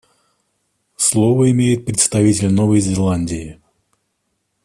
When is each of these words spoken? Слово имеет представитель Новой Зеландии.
Слово 0.97 1.51
имеет 1.51 1.85
представитель 1.85 2.51
Новой 2.51 2.79
Зеландии. 2.79 3.61